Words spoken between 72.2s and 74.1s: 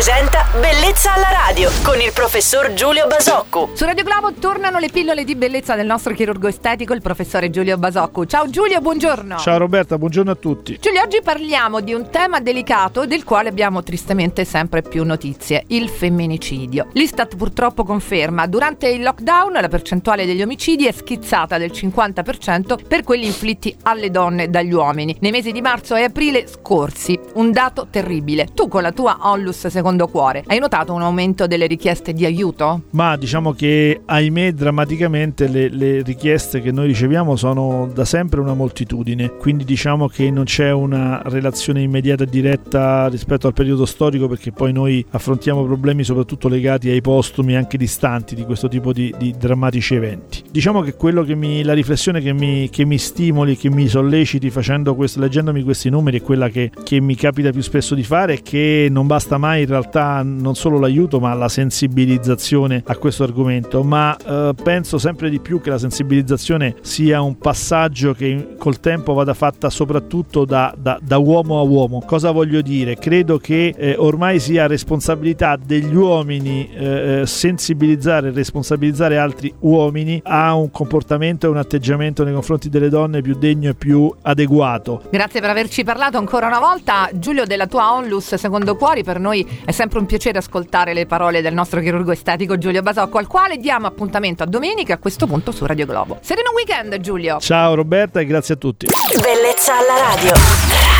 voglio dire? Credo che eh,